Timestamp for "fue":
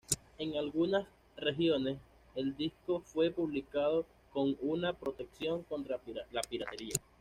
3.05-3.29